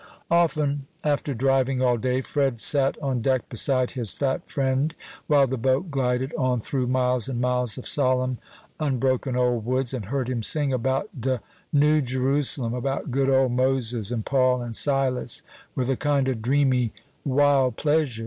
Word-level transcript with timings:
Often, 0.31 0.87
after 1.03 1.35
driving 1.35 1.79
all 1.79 1.95
day, 1.95 2.21
Fred 2.21 2.59
sat 2.59 2.99
on 3.03 3.21
deck 3.21 3.47
beside 3.49 3.91
his 3.91 4.15
fat 4.15 4.49
friend, 4.49 4.95
while 5.27 5.45
the 5.45 5.59
boat 5.59 5.91
glided 5.91 6.33
on 6.33 6.59
through 6.59 6.87
miles 6.87 7.29
and 7.29 7.39
miles 7.39 7.77
of 7.77 7.87
solemn, 7.87 8.39
unbroken 8.79 9.37
old 9.37 9.63
woods, 9.63 9.93
and 9.93 10.05
heard 10.05 10.27
him 10.27 10.41
sing 10.41 10.73
about 10.73 11.21
"de 11.21 11.39
New 11.71 12.01
Jerusalem," 12.01 12.73
about 12.73 13.11
"good 13.11 13.29
old 13.29 13.51
Moses, 13.51 14.09
and 14.09 14.25
Paul, 14.25 14.63
and 14.63 14.75
Silas," 14.75 15.43
with 15.75 15.87
a 15.87 15.95
kind 15.95 16.27
of 16.27 16.41
dreamy, 16.41 16.93
wild 17.23 17.75
pleasure. 17.75 18.19